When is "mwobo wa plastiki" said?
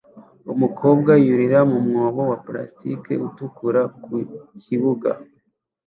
1.87-3.13